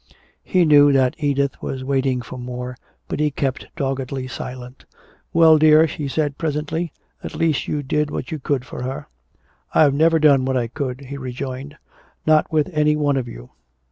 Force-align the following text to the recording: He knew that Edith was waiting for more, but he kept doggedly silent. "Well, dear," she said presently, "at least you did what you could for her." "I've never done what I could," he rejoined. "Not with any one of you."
He 0.43 0.65
knew 0.65 0.91
that 0.93 1.13
Edith 1.19 1.61
was 1.61 1.83
waiting 1.83 2.23
for 2.23 2.39
more, 2.39 2.75
but 3.07 3.19
he 3.19 3.29
kept 3.29 3.67
doggedly 3.75 4.27
silent. 4.27 4.85
"Well, 5.31 5.59
dear," 5.59 5.87
she 5.87 6.07
said 6.07 6.39
presently, 6.39 6.91
"at 7.23 7.35
least 7.35 7.67
you 7.67 7.83
did 7.83 8.09
what 8.09 8.31
you 8.31 8.39
could 8.39 8.65
for 8.65 8.81
her." 8.81 9.05
"I've 9.75 9.93
never 9.93 10.17
done 10.17 10.43
what 10.43 10.57
I 10.57 10.69
could," 10.69 11.01
he 11.01 11.17
rejoined. 11.19 11.77
"Not 12.25 12.51
with 12.51 12.67
any 12.73 12.95
one 12.95 13.15
of 13.15 13.27
you." 13.27 13.51